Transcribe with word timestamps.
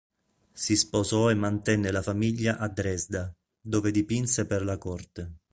Si 0.53 0.75
sposò 0.77 1.29
e 1.29 1.35
mantenne 1.35 1.91
la 1.91 2.01
famiglia 2.01 2.57
a 2.57 2.67
Dresda, 2.67 3.31
dove 3.61 3.91
dipinse 3.91 4.47
per 4.47 4.63
la 4.65 4.79
corte. 4.79 5.35